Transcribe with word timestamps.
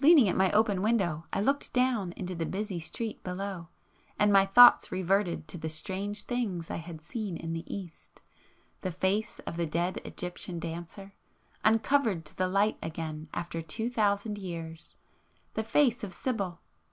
Leaning 0.00 0.28
at 0.28 0.34
my 0.34 0.50
open 0.50 0.82
window 0.82 1.26
I 1.32 1.40
looked 1.40 1.72
down 1.72 2.10
into 2.16 2.34
the 2.34 2.44
busy 2.44 2.80
street 2.80 3.22
below,—and 3.22 4.32
my 4.32 4.44
thoughts 4.44 4.90
reverted 4.90 5.46
to 5.46 5.58
the 5.58 5.68
strange 5.68 6.22
things 6.22 6.72
I 6.72 6.78
had 6.78 7.00
seen 7.00 7.36
in 7.36 7.52
the 7.52 7.62
East,—the 7.72 8.90
face 8.90 9.38
of 9.46 9.56
the 9.56 9.66
dead 9.66 9.98
Egyptian 10.04 10.58
dancer, 10.58 11.12
uncovered 11.64 12.24
to 12.24 12.36
the 12.36 12.48
light 12.48 12.78
again 12.82 13.28
after 13.32 13.62
two 13.62 13.88
thousand 13.88 14.38
years,—the 14.38 15.62
face 15.62 16.02
of 16.02 16.12
Sibyl! 16.12 16.58